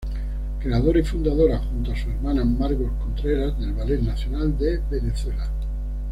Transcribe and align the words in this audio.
Creadora 0.59 0.97
y 0.99 1.03
fundadora, 1.03 1.59
junto 1.59 1.91
a 1.91 1.95
su 1.95 2.09
hermana 2.09 2.43
Margot 2.43 2.97
Contreras, 2.97 3.55
del 3.59 3.73
Ballet 3.73 3.99
Nacional 4.01 4.57
de 4.57 4.81
Venezuela. 4.89 5.47